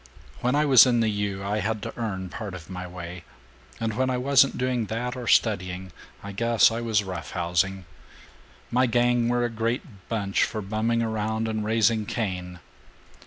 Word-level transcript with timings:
When 0.39 0.55
I 0.55 0.65
was 0.65 0.87
in 0.87 0.99
the 0.99 1.11
U., 1.11 1.43
I 1.45 1.59
had 1.59 1.83
to 1.83 1.95
earn 1.95 2.29
part 2.29 2.55
of 2.55 2.71
my 2.71 2.87
way, 2.87 3.23
and 3.79 3.93
when 3.95 4.09
I 4.09 4.17
wasn't 4.17 4.57
doing 4.57 4.87
that 4.87 5.15
or 5.15 5.27
studying, 5.27 5.91
I 6.23 6.31
guess 6.31 6.71
I 6.71 6.81
was 6.81 7.03
roughhousing. 7.03 7.85
My 8.71 8.87
gang 8.87 9.29
were 9.29 9.45
a 9.45 9.49
great 9.51 10.09
bunch 10.09 10.43
for 10.43 10.63
bumming 10.63 11.03
around 11.03 11.47
and 11.47 11.63
raising 11.63 12.07
Cain. 12.07 12.57